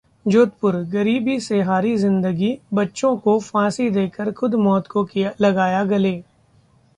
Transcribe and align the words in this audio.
जोधपुरः 0.25 0.83
गरीबी 0.91 1.39
से 1.39 1.61
हारी 1.61 1.95
जिंदगी, 1.97 2.57
बच्चों 2.73 3.15
को 3.17 3.37
फांसी 3.39 3.89
देकर 3.89 4.31
खुद 4.31 4.55
मौत 4.55 4.87
को 4.87 5.07
लगाया 5.41 5.83
गले 5.85 6.21